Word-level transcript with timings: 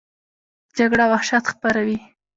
جګړه 0.77 1.05
وحشت 1.11 1.43
خپروي 1.51 1.97